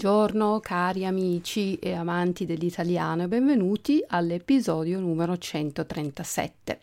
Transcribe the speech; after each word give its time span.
Buongiorno 0.00 0.60
cari 0.60 1.04
amici 1.04 1.74
e 1.76 1.92
amanti 1.92 2.46
dell'italiano 2.46 3.24
e 3.24 3.28
benvenuti 3.28 4.02
all'episodio 4.06 4.98
numero 4.98 5.36
137. 5.36 6.80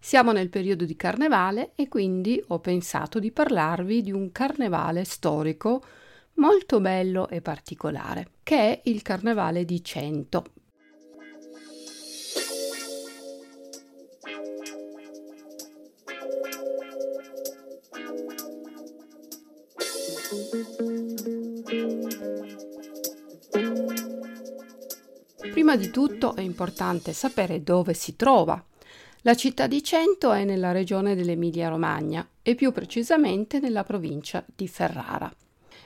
Siamo 0.00 0.32
nel 0.32 0.48
periodo 0.48 0.86
di 0.86 0.96
carnevale 0.96 1.72
e 1.74 1.88
quindi 1.88 2.42
ho 2.46 2.60
pensato 2.60 3.18
di 3.18 3.32
parlarvi 3.32 4.00
di 4.00 4.12
un 4.12 4.32
carnevale 4.32 5.04
storico 5.04 5.82
molto 6.36 6.80
bello 6.80 7.28
e 7.28 7.42
particolare, 7.42 8.28
che 8.42 8.56
è 8.56 8.80
il 8.84 9.02
carnevale 9.02 9.66
di 9.66 9.84
Cento. 9.84 10.44
Prima 25.74 25.88
di 25.88 25.92
tutto 25.92 26.36
è 26.36 26.40
importante 26.40 27.12
sapere 27.12 27.64
dove 27.64 27.94
si 27.94 28.14
trova. 28.14 28.64
La 29.22 29.34
città 29.34 29.66
di 29.66 29.82
Cento 29.82 30.30
è 30.30 30.44
nella 30.44 30.70
regione 30.70 31.16
dell'Emilia-Romagna 31.16 32.28
e 32.42 32.54
più 32.54 32.70
precisamente 32.70 33.58
nella 33.58 33.82
provincia 33.82 34.44
di 34.54 34.68
Ferrara. 34.68 35.34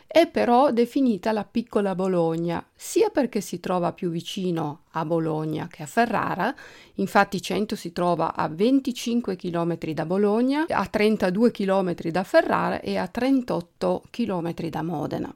È 0.06 0.26
però 0.26 0.72
definita 0.72 1.32
la 1.32 1.44
piccola 1.50 1.94
Bologna, 1.94 2.62
sia 2.76 3.08
perché 3.08 3.40
si 3.40 3.60
trova 3.60 3.94
più 3.94 4.10
vicino 4.10 4.82
a 4.90 5.06
Bologna 5.06 5.68
che 5.68 5.84
a 5.84 5.86
Ferrara, 5.86 6.54
infatti 6.96 7.40
Cento 7.40 7.74
si 7.74 7.90
trova 7.90 8.34
a 8.34 8.46
25 8.46 9.36
km 9.36 9.78
da 9.94 10.04
Bologna, 10.04 10.66
a 10.68 10.84
32 10.84 11.50
km 11.50 11.94
da 12.10 12.24
Ferrara 12.24 12.80
e 12.80 12.98
a 12.98 13.06
38 13.06 14.02
km 14.10 14.52
da 14.68 14.82
Modena 14.82 15.34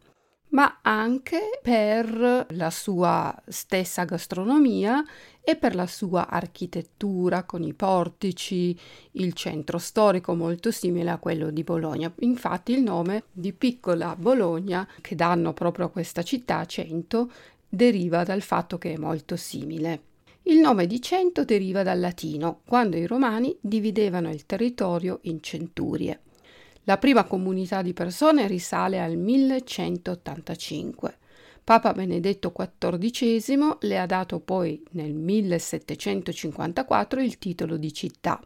ma 0.52 0.78
anche 0.82 1.58
per 1.62 2.46
la 2.50 2.70
sua 2.70 3.34
stessa 3.46 4.04
gastronomia 4.04 5.02
e 5.40 5.56
per 5.56 5.74
la 5.74 5.86
sua 5.86 6.28
architettura 6.28 7.44
con 7.44 7.62
i 7.62 7.74
portici, 7.74 8.78
il 9.12 9.32
centro 9.32 9.78
storico 9.78 10.34
molto 10.34 10.70
simile 10.70 11.10
a 11.10 11.18
quello 11.18 11.50
di 11.50 11.64
Bologna. 11.64 12.12
Infatti 12.20 12.72
il 12.72 12.82
nome 12.82 13.24
di 13.32 13.52
Piccola 13.52 14.14
Bologna 14.16 14.86
che 15.00 15.14
danno 15.14 15.52
proprio 15.52 15.86
a 15.86 15.90
questa 15.90 16.22
città, 16.22 16.64
Cento, 16.66 17.30
deriva 17.68 18.22
dal 18.22 18.42
fatto 18.42 18.78
che 18.78 18.92
è 18.92 18.96
molto 18.98 19.36
simile. 19.36 20.02
Il 20.44 20.58
nome 20.58 20.86
di 20.86 21.00
Cento 21.00 21.44
deriva 21.44 21.82
dal 21.82 22.00
latino, 22.00 22.60
quando 22.66 22.96
i 22.96 23.06
romani 23.06 23.56
dividevano 23.60 24.28
il 24.28 24.44
territorio 24.44 25.20
in 25.22 25.40
centurie. 25.40 26.20
La 26.84 26.98
prima 26.98 27.22
comunità 27.22 27.80
di 27.80 27.92
persone 27.92 28.48
risale 28.48 29.00
al 29.00 29.16
1185. 29.16 31.18
Papa 31.62 31.92
Benedetto 31.92 32.50
XIV 32.50 33.76
le 33.82 34.00
ha 34.00 34.06
dato 34.06 34.40
poi 34.40 34.82
nel 34.90 35.12
1754 35.12 37.20
il 37.20 37.38
titolo 37.38 37.76
di 37.76 37.92
città. 37.92 38.40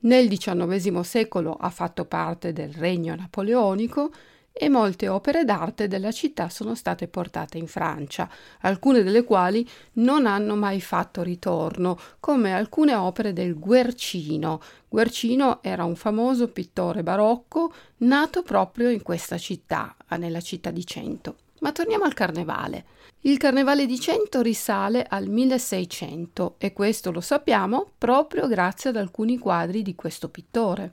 Nel 0.00 0.26
XIX 0.26 1.00
secolo 1.00 1.52
ha 1.52 1.68
fatto 1.68 2.06
parte 2.06 2.54
del 2.54 2.72
regno 2.72 3.14
napoleonico 3.14 4.10
e 4.58 4.70
molte 4.70 5.08
opere 5.08 5.44
d'arte 5.44 5.86
della 5.86 6.10
città 6.10 6.48
sono 6.48 6.74
state 6.74 7.08
portate 7.08 7.58
in 7.58 7.66
Francia, 7.66 8.28
alcune 8.60 9.02
delle 9.02 9.22
quali 9.22 9.68
non 9.94 10.24
hanno 10.24 10.56
mai 10.56 10.80
fatto 10.80 11.22
ritorno, 11.22 11.98
come 12.20 12.54
alcune 12.54 12.94
opere 12.94 13.34
del 13.34 13.58
Guercino. 13.58 14.62
Guercino 14.88 15.62
era 15.62 15.84
un 15.84 15.94
famoso 15.94 16.48
pittore 16.48 17.02
barocco 17.02 17.70
nato 17.98 18.42
proprio 18.42 18.88
in 18.88 19.02
questa 19.02 19.36
città, 19.36 19.94
nella 20.16 20.40
città 20.40 20.70
di 20.70 20.86
Cento. 20.86 21.36
Ma 21.60 21.72
torniamo 21.72 22.04
al 22.04 22.14
carnevale. 22.14 22.84
Il 23.22 23.36
carnevale 23.36 23.84
di 23.84 24.00
Cento 24.00 24.40
risale 24.40 25.04
al 25.06 25.26
1600 25.26 26.54
e 26.56 26.72
questo 26.72 27.10
lo 27.10 27.20
sappiamo 27.20 27.90
proprio 27.98 28.46
grazie 28.46 28.88
ad 28.90 28.96
alcuni 28.96 29.36
quadri 29.36 29.82
di 29.82 29.94
questo 29.94 30.28
pittore. 30.28 30.92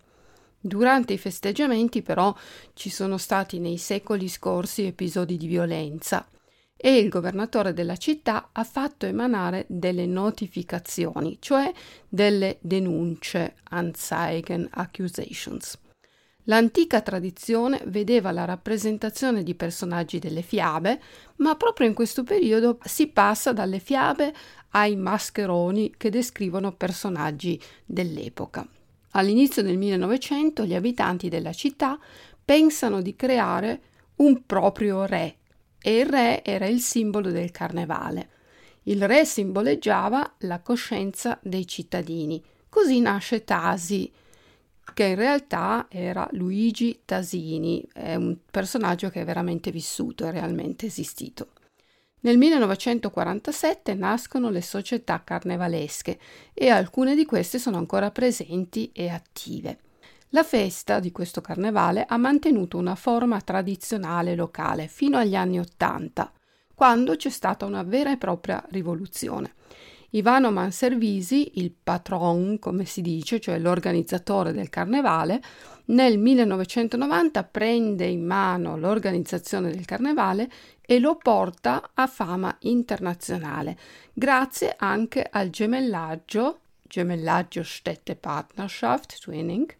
Durante 0.66 1.12
i 1.12 1.18
festeggiamenti 1.18 2.01
però 2.01 2.34
ci 2.72 2.90
sono 2.90 3.18
stati 3.18 3.59
nei 3.59 3.78
secoli 3.78 4.29
scorsi 4.29 4.85
episodi 4.85 5.35
di 5.35 5.46
violenza 5.46 6.25
e 6.78 7.00
il 7.00 7.09
governatore 7.09 7.74
della 7.74 7.97
città 7.97 8.47
ha 8.53 8.63
fatto 8.63 9.06
emanare 9.06 9.66
delle 9.68 10.06
notificazioni, 10.06 11.35
cioè 11.41 11.69
delle 12.07 12.59
denunce, 12.62 13.56
Anzeigen 13.72 14.69
Accusations. 14.72 15.78
L'antica 16.46 17.01
tradizione 17.01 17.81
vedeva 17.88 18.31
la 18.31 18.45
rappresentazione 18.45 19.44
di 19.44 19.56
personaggi 19.56 20.18
delle 20.18 20.41
fiabe, 20.41 21.01
ma 21.38 21.57
proprio 21.57 21.88
in 21.88 21.94
questo 21.94 22.24
periodo 22.24 22.80
si 22.85 23.07
passa 23.07 23.51
dalle 23.51 23.80
fiabe 23.80 24.34
ai 24.69 24.95
mascheroni 24.95 25.94
che 25.97 26.09
descrivono 26.09 26.72
personaggi 26.72 27.62
dell'epoca. 27.85 28.66
All'inizio 29.16 29.62
del 29.62 29.78
1900 29.78 30.66
gli 30.66 30.74
abitanti 30.74 31.29
della 31.29 31.53
città 31.53 32.00
pensano 32.44 33.01
di 33.01 33.16
creare 33.16 33.81
un 34.18 34.46
proprio 34.46 35.06
re 35.06 35.38
e 35.81 36.00
il 36.00 36.06
re 36.06 36.44
era 36.44 36.66
il 36.66 36.79
simbolo 36.79 37.29
del 37.29 37.51
carnevale. 37.51 38.29
Il 38.84 39.06
re 39.07 39.25
simboleggiava 39.25 40.35
la 40.40 40.59
coscienza 40.59 41.40
dei 41.41 41.68
cittadini. 41.68 42.44
Così 42.68 43.00
nasce 43.00 43.44
Tasi, 43.44 44.12
che 44.94 45.03
in 45.06 45.16
realtà 45.16 45.88
era 45.90 46.28
Luigi 46.31 47.01
Tasini, 47.06 47.85
è 47.94 48.16
un 48.16 48.38
personaggio 48.50 49.09
che 49.09 49.22
è 49.22 49.25
veramente 49.25 49.72
vissuto, 49.72 50.25
è 50.25 50.31
realmente 50.31 50.88
esistito. 50.88 51.53
Nel 52.26 52.38
1947 52.38 53.96
nascono 53.96 54.50
le 54.50 54.62
società 54.62 55.22
carnevalesche 55.26 56.18
e 56.54 56.70
alcune 56.70 57.16
di 57.16 57.26
queste 57.26 57.60
sono 57.60 57.76
ancora 57.76 58.12
presenti 58.12 58.90
e 58.94 59.10
attive. 59.10 59.80
La 60.30 60.44
festa 60.44 61.02
di 61.02 61.12
questo 61.12 61.42
carnevale 61.42 62.06
ha 62.08 62.16
mantenuto 62.16 62.78
una 62.78 62.96
forma 62.96 63.42
tradizionale 63.42 64.36
locale 64.36 64.88
fino 64.88 65.18
agli 65.18 65.36
anni 65.36 65.60
Ottanta, 65.60 66.32
quando 66.74 67.18
c'è 67.18 67.30
stata 67.30 67.66
una 67.66 67.84
vera 67.84 68.14
e 68.14 68.18
propria 68.18 68.64
rivoluzione. 68.70 69.56
Ivano 70.16 70.51
Manservisi, 70.51 71.53
il 71.56 71.72
patron, 71.72 72.59
come 72.59 72.85
si 72.85 73.01
dice, 73.01 73.40
cioè 73.40 73.57
l'organizzatore 73.57 74.51
del 74.51 74.69
carnevale, 74.69 75.41
nel 75.85 76.19
1990 76.19 77.44
prende 77.46 78.06
in 78.06 78.24
mano 78.24 78.78
l'organizzazione 78.78 79.72
del 79.72 79.85
carnevale 79.85 80.51
e 80.81 81.00
lo 81.00 81.16
porta 81.16 81.90
a 81.96 82.06
fama 82.06 82.56
internazionale, 82.62 83.75
grazie 84.13 84.75
anche 84.78 85.28
al 85.28 85.50
gemellaggio, 85.50 86.59
gemellaggio 86.84 87.63
Städtepartnerschaft, 87.63 89.19
Twinning, 89.19 89.75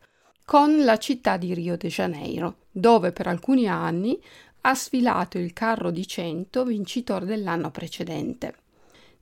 con 0.46 0.84
la 0.84 0.98
città 0.98 1.38
di 1.38 1.54
Rio 1.54 1.78
de 1.78 1.90
Janeiro, 1.90 2.56
dove 2.72 3.12
per 3.12 3.28
alcuni 3.28 3.68
anni 3.68 4.20
ha 4.62 4.74
sfilato 4.74 5.38
il 5.38 5.54
carro 5.54 5.92
di 5.92 6.08
cento 6.08 6.66
vincitore 6.66 7.26
dell'anno 7.26 7.70
precedente. 7.70 8.56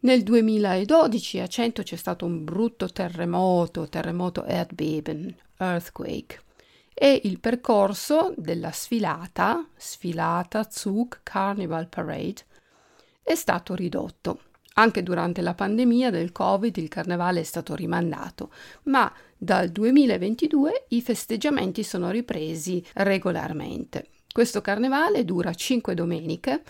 Nel 0.03 0.23
2012 0.23 1.39
a 1.41 1.47
Cento 1.47 1.83
c'è 1.83 1.95
stato 1.95 2.25
un 2.25 2.43
brutto 2.43 2.87
terremoto, 2.87 3.87
terremoto 3.87 4.45
Erdbeben, 4.45 5.35
earthquake, 5.57 6.41
e 6.91 7.21
il 7.25 7.39
percorso 7.39 8.33
della 8.35 8.71
sfilata, 8.71 9.63
sfilata 9.75 10.67
Zug 10.71 11.19
Carnival 11.21 11.87
Parade, 11.87 12.45
è 13.21 13.35
stato 13.35 13.75
ridotto. 13.75 14.39
Anche 14.73 15.03
durante 15.03 15.41
la 15.41 15.53
pandemia 15.53 16.09
del 16.09 16.31
Covid 16.31 16.75
il 16.77 16.87
carnevale 16.87 17.41
è 17.41 17.43
stato 17.43 17.75
rimandato, 17.75 18.51
ma 18.83 19.13
dal 19.37 19.69
2022 19.69 20.85
i 20.89 21.01
festeggiamenti 21.03 21.83
sono 21.83 22.09
ripresi 22.09 22.83
regolarmente. 22.93 24.07
Questo 24.31 24.61
carnevale 24.61 25.25
dura 25.25 25.53
cinque 25.53 25.93
domeniche 25.93 26.63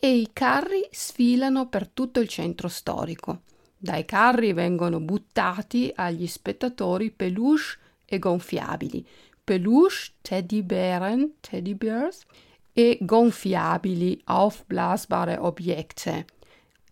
e 0.00 0.16
i 0.16 0.30
carri 0.32 0.88
sfilano 0.90 1.68
per 1.68 1.86
tutto 1.86 2.20
il 2.20 2.28
centro 2.28 2.68
storico. 2.68 3.42
Dai 3.76 4.06
carri 4.06 4.54
vengono 4.54 4.98
buttati 4.98 5.92
agli 5.94 6.26
spettatori 6.26 7.10
peluche 7.10 7.78
e 8.06 8.18
gonfiabili, 8.18 9.06
peluche, 9.44 10.12
teddybären, 10.22 11.34
teddybears 11.40 12.24
e 12.72 12.98
gonfiabili, 13.00 14.22
aufblasbare 14.24 15.36
Objekte, 15.38 16.24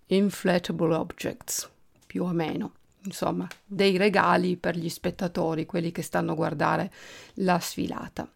inflatable 0.06 0.94
objects, 0.94 1.69
più 2.06 2.25
o 2.25 2.32
meno. 2.32 2.72
Insomma, 3.04 3.46
dei 3.64 3.96
regali 3.96 4.56
per 4.56 4.76
gli 4.76 4.88
spettatori, 4.90 5.64
quelli 5.64 5.93
che 5.93 6.02
stanno 6.02 6.32
a 6.32 6.34
guardare 6.34 6.93
la 7.34 7.58
sfilata. 7.58 8.31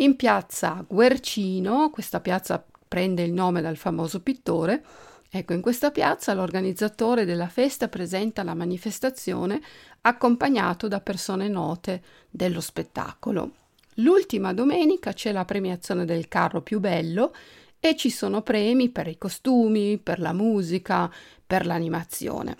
In 0.00 0.16
piazza 0.16 0.84
Guercino, 0.88 1.90
questa 1.90 2.20
piazza 2.20 2.64
prende 2.88 3.22
il 3.22 3.32
nome 3.32 3.60
dal 3.60 3.76
famoso 3.76 4.20
pittore. 4.20 4.82
Ecco, 5.30 5.52
in 5.52 5.60
questa 5.60 5.90
piazza 5.90 6.32
l'organizzatore 6.32 7.26
della 7.26 7.48
festa 7.48 7.88
presenta 7.88 8.42
la 8.42 8.54
manifestazione 8.54 9.60
accompagnato 10.00 10.88
da 10.88 11.00
persone 11.00 11.48
note 11.48 12.02
dello 12.30 12.60
spettacolo. 12.60 13.52
L'ultima 13.96 14.54
domenica 14.54 15.12
c'è 15.12 15.32
la 15.32 15.44
premiazione 15.44 16.04
del 16.04 16.28
carro 16.28 16.62
più 16.62 16.80
bello 16.80 17.34
e 17.78 17.94
ci 17.94 18.10
sono 18.10 18.42
premi 18.42 18.88
per 18.88 19.06
i 19.06 19.18
costumi, 19.18 19.98
per 19.98 20.18
la 20.18 20.32
musica, 20.32 21.12
per 21.46 21.66
l'animazione. 21.66 22.56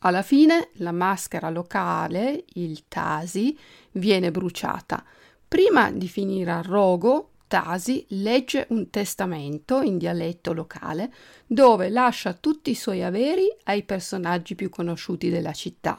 Alla 0.00 0.22
fine 0.22 0.68
la 0.74 0.92
maschera 0.92 1.50
locale, 1.50 2.44
il 2.54 2.84
Tasi, 2.86 3.58
viene 3.92 4.30
bruciata. 4.30 5.02
Prima 5.48 5.90
di 5.90 6.08
finire 6.08 6.50
al 6.50 6.62
rogo, 6.62 7.30
Tasi 7.46 8.04
legge 8.10 8.66
un 8.70 8.90
testamento 8.90 9.80
in 9.80 9.98
dialetto 9.98 10.52
locale 10.52 11.12
dove 11.46 11.88
lascia 11.88 12.32
tutti 12.32 12.70
i 12.70 12.74
suoi 12.74 13.02
averi 13.02 13.46
ai 13.64 13.82
personaggi 13.82 14.54
più 14.54 14.70
conosciuti 14.70 15.28
della 15.28 15.52
città. 15.52 15.96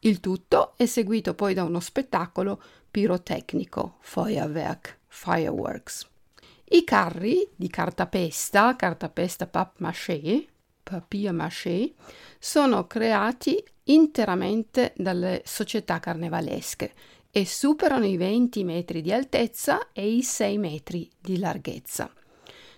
Il 0.00 0.20
tutto 0.20 0.74
è 0.76 0.86
seguito 0.86 1.34
poi 1.34 1.54
da 1.54 1.64
uno 1.64 1.80
spettacolo 1.80 2.62
pirotecnico, 2.90 3.96
Feuerwerk, 4.00 4.98
Fireworks. 5.08 6.08
I 6.68 6.84
carri 6.84 7.48
di 7.54 7.68
cartapesta, 7.68 8.76
cartapesta 8.76 9.46
papier-mâché, 9.46 10.46
papier-mâché, 10.82 11.94
sono 12.38 12.86
creati 12.86 13.62
interamente 13.84 14.92
dalle 14.96 15.42
società 15.44 16.00
carnevalesche 16.00 16.92
e 17.36 17.44
superano 17.44 18.06
i 18.06 18.16
20 18.16 18.64
metri 18.64 19.02
di 19.02 19.12
altezza 19.12 19.92
e 19.92 20.10
i 20.10 20.22
6 20.22 20.56
metri 20.56 21.06
di 21.20 21.38
larghezza. 21.38 22.10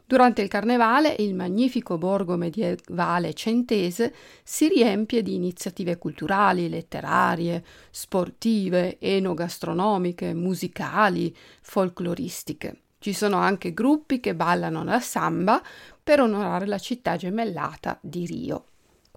Durante 0.04 0.42
il 0.42 0.48
carnevale 0.48 1.14
il 1.20 1.36
magnifico 1.36 1.96
borgo 1.96 2.36
medievale 2.36 3.34
centese 3.34 4.12
si 4.42 4.66
riempie 4.66 5.22
di 5.22 5.36
iniziative 5.36 5.96
culturali, 5.96 6.68
letterarie, 6.68 7.64
sportive, 7.90 8.98
enogastronomiche, 8.98 10.34
musicali, 10.34 11.32
folcloristiche. 11.60 12.80
Ci 12.98 13.12
sono 13.12 13.36
anche 13.36 13.72
gruppi 13.72 14.18
che 14.18 14.34
ballano 14.34 14.82
la 14.82 14.98
samba 14.98 15.62
per 16.02 16.20
onorare 16.20 16.66
la 16.66 16.78
città 16.78 17.14
gemellata 17.14 17.96
di 18.02 18.26
Rio. 18.26 18.64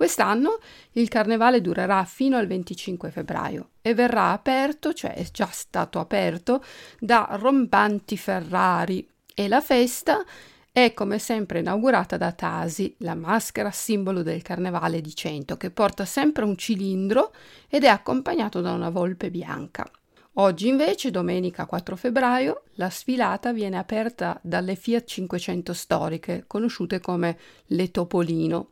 Quest'anno 0.01 0.57
il 0.93 1.09
carnevale 1.09 1.61
durerà 1.61 2.03
fino 2.05 2.35
al 2.35 2.47
25 2.47 3.11
febbraio 3.11 3.69
e 3.83 3.93
verrà 3.93 4.31
aperto, 4.31 4.93
cioè 4.93 5.13
è 5.13 5.23
già 5.31 5.45
stato 5.51 5.99
aperto, 5.99 6.63
da 6.97 7.27
rompanti 7.33 8.17
Ferrari 8.17 9.07
e 9.31 9.47
la 9.47 9.61
festa 9.61 10.25
è 10.71 10.91
come 10.95 11.19
sempre 11.19 11.59
inaugurata 11.59 12.17
da 12.17 12.31
Tasi, 12.31 12.95
la 13.01 13.13
maschera 13.13 13.69
simbolo 13.69 14.23
del 14.23 14.41
carnevale 14.41 15.01
di 15.01 15.13
Cento, 15.13 15.55
che 15.55 15.69
porta 15.69 16.03
sempre 16.03 16.45
un 16.45 16.57
cilindro 16.57 17.31
ed 17.69 17.83
è 17.83 17.87
accompagnato 17.87 18.59
da 18.59 18.71
una 18.71 18.89
volpe 18.89 19.29
bianca. 19.29 19.87
Oggi 20.35 20.67
invece, 20.67 21.11
domenica 21.11 21.67
4 21.67 21.95
febbraio, 21.95 22.63
la 22.77 22.89
sfilata 22.89 23.53
viene 23.53 23.77
aperta 23.77 24.39
dalle 24.41 24.73
Fiat 24.73 25.05
500 25.05 25.73
storiche, 25.75 26.45
conosciute 26.47 26.99
come 26.99 27.37
le 27.67 27.91
Topolino. 27.91 28.69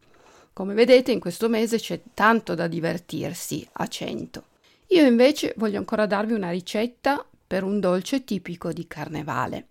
Come 0.59 0.73
vedete 0.73 1.13
in 1.13 1.21
questo 1.21 1.47
mese 1.47 1.77
c'è 1.77 2.01
tanto 2.13 2.53
da 2.53 2.67
divertirsi 2.67 3.65
a 3.71 3.87
cento. 3.87 4.43
Io 4.87 5.05
invece 5.05 5.53
voglio 5.55 5.77
ancora 5.77 6.05
darvi 6.05 6.33
una 6.33 6.49
ricetta 6.49 7.25
per 7.47 7.63
un 7.63 7.79
dolce 7.79 8.25
tipico 8.25 8.73
di 8.73 8.85
carnevale. 8.85 9.67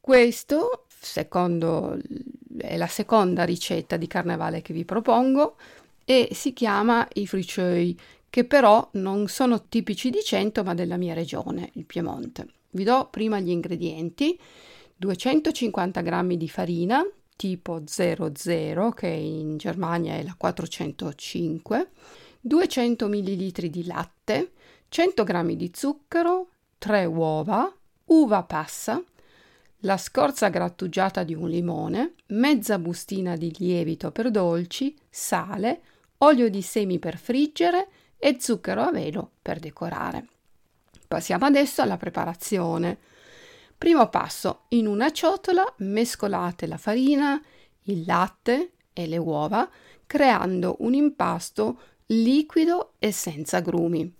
Questo, 0.00 0.86
secondo, 0.88 1.96
è 2.58 2.76
la 2.76 2.88
seconda 2.88 3.44
ricetta 3.44 3.96
di 3.96 4.08
carnevale 4.08 4.60
che 4.60 4.72
vi 4.72 4.84
propongo 4.84 5.54
e 6.04 6.30
si 6.32 6.52
chiama 6.52 7.06
i 7.12 7.28
friccioi, 7.28 7.96
che 8.28 8.42
però 8.42 8.88
non 8.94 9.28
sono 9.28 9.68
tipici 9.68 10.10
di 10.10 10.20
Cento 10.24 10.64
ma 10.64 10.74
della 10.74 10.96
mia 10.96 11.14
regione, 11.14 11.70
il 11.74 11.84
Piemonte. 11.84 12.48
Vi 12.70 12.82
do 12.82 13.06
prima 13.08 13.38
gli 13.38 13.50
ingredienti. 13.50 14.36
250 14.96 16.00
g 16.00 16.34
di 16.34 16.48
farina, 16.48 17.06
tipo 17.36 17.82
00 17.86 18.90
che 18.90 19.06
in 19.06 19.56
Germania 19.56 20.14
è 20.14 20.22
la 20.22 20.34
405, 20.36 21.90
200 22.40 23.08
ml 23.08 23.68
di 23.68 23.84
latte, 23.86 24.52
100 24.88 25.24
g 25.24 25.54
di 25.54 25.72
zucchero, 25.74 26.48
3 26.78 27.04
uova, 27.04 27.72
uva 28.06 28.42
passa, 28.42 29.02
la 29.78 29.96
scorza 29.98 30.48
grattugiata 30.48 31.24
di 31.24 31.34
un 31.34 31.48
limone, 31.48 32.14
mezza 32.28 32.78
bustina 32.78 33.36
di 33.36 33.54
lievito 33.58 34.10
per 34.10 34.30
dolci, 34.30 34.96
sale, 35.10 35.82
olio 36.18 36.48
di 36.48 36.62
semi 36.62 36.98
per 36.98 37.18
friggere 37.18 37.88
e 38.16 38.38
zucchero 38.40 38.82
a 38.82 38.90
velo 38.90 39.32
per 39.42 39.58
decorare. 39.58 40.26
Passiamo 41.06 41.44
adesso 41.44 41.82
alla 41.82 41.98
preparazione. 41.98 42.98
Primo 43.76 44.08
passo, 44.08 44.62
in 44.68 44.86
una 44.86 45.10
ciotola 45.10 45.64
mescolate 45.78 46.66
la 46.66 46.78
farina, 46.78 47.42
il 47.82 48.04
latte 48.06 48.72
e 48.92 49.06
le 49.06 49.18
uova, 49.18 49.68
creando 50.06 50.76
un 50.80 50.94
impasto 50.94 51.80
liquido 52.06 52.94
e 52.98 53.12
senza 53.12 53.60
grumi. 53.60 54.12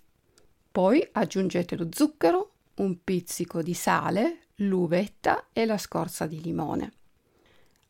Poi 0.71 1.07
aggiungete 1.13 1.75
lo 1.75 1.87
zucchero, 1.91 2.51
un 2.75 3.03
pizzico 3.03 3.61
di 3.61 3.73
sale, 3.73 4.39
l'uvetta 4.55 5.47
e 5.53 5.65
la 5.65 5.77
scorza 5.77 6.27
di 6.27 6.41
limone. 6.41 6.91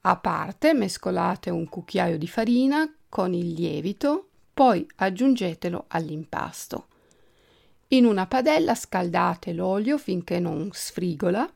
A 0.02 0.18
parte 0.18 0.74
mescolate 0.74 1.50
un 1.50 1.68
cucchiaio 1.68 2.18
di 2.18 2.28
farina 2.28 2.94
con 3.10 3.34
il 3.34 3.54
lievito, 3.54 4.30
poi 4.54 4.88
aggiungetelo 4.98 5.86
all'impasto. 5.88 6.88
In 7.90 8.06
una 8.06 8.26
padella 8.26 8.74
scaldate 8.74 9.54
l'olio 9.54 10.00
finché 10.00 10.40
non 10.40 10.70
sfrigola 10.74 11.48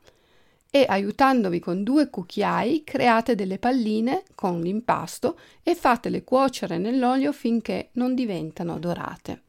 e 0.70 0.86
aiutandovi 0.88 1.58
con 1.58 1.82
due 1.82 2.08
cucchiai 2.08 2.84
create 2.84 3.34
delle 3.34 3.58
palline 3.58 4.22
con 4.36 4.60
l'impasto 4.60 5.36
e 5.64 5.74
fatele 5.74 6.22
cuocere 6.22 6.78
nell'olio 6.78 7.32
finché 7.32 7.88
non 7.94 8.14
diventano 8.14 8.78
dorate. 8.78 9.42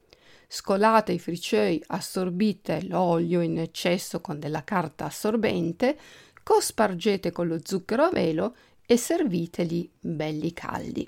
Scolate 0.48 1.12
i 1.12 1.20
friccioi, 1.20 1.82
assorbite 1.88 2.84
l'olio 2.88 3.42
in 3.42 3.60
eccesso 3.60 4.20
con 4.20 4.40
della 4.40 4.64
carta 4.64 5.06
assorbente, 5.06 5.98
cospargete 6.42 7.32
con 7.32 7.48
lo 7.48 7.60
zucchero 7.64 8.06
a 8.06 8.10
velo 8.10 8.56
e 8.86 8.98
serviteli 8.98 9.90
belli 10.00 10.52
caldi. 10.52 11.08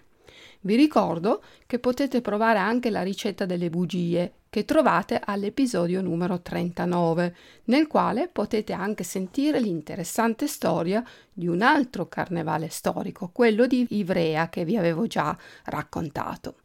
Vi 0.66 0.78
ricordo 0.78 1.44
che 1.66 1.78
potete 1.78 2.22
provare 2.22 2.58
anche 2.58 2.90
la 2.90 3.02
ricetta 3.02 3.46
delle 3.46 3.70
bugie 3.70 4.32
che 4.50 4.64
trovate 4.64 5.20
all'episodio 5.22 6.02
numero 6.02 6.42
39, 6.42 7.36
nel 7.66 7.88
quale 7.88 8.30
potete 8.30 8.72
anche 8.72 9.04
sentire 9.04 9.60
l'interessante 9.60 10.48
storia 10.48 11.04
di 11.34 11.48
un 11.48 11.62
altro 11.62 12.08
carnevale 12.08 12.70
storico, 12.70 13.30
quello 13.34 13.68
di 13.68 13.86
Ivrea 13.90 14.48
che 14.48 14.64
vi 14.64 14.78
avevo 14.78 15.06
già 15.06 15.38
raccontato. 15.66 16.56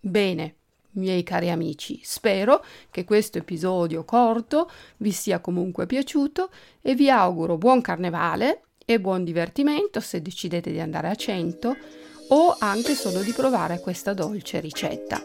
Bene, 0.00 0.54
miei 0.92 1.22
cari 1.22 1.48
amici, 1.48 2.00
spero 2.02 2.64
che 2.90 3.04
questo 3.04 3.38
episodio 3.38 4.04
corto 4.04 4.68
vi 4.96 5.12
sia 5.12 5.38
comunque 5.38 5.86
piaciuto 5.86 6.50
e 6.82 6.96
vi 6.96 7.10
auguro 7.10 7.56
buon 7.58 7.80
carnevale 7.80 8.62
e 8.84 8.98
buon 8.98 9.22
divertimento 9.22 10.00
se 10.00 10.20
decidete 10.20 10.72
di 10.72 10.80
andare 10.80 11.08
a 11.08 11.14
100 11.14 11.76
o 12.28 12.56
anche 12.58 12.94
solo 12.94 13.22
di 13.22 13.32
provare 13.32 13.80
questa 13.80 14.12
dolce 14.12 14.60
ricetta. 14.60 15.22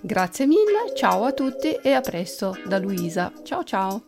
Grazie 0.00 0.46
mille, 0.46 0.94
ciao 0.94 1.24
a 1.24 1.32
tutti 1.32 1.72
e 1.72 1.92
a 1.92 2.00
presto 2.00 2.56
da 2.66 2.78
Luisa. 2.78 3.32
Ciao 3.42 3.64
ciao! 3.64 4.02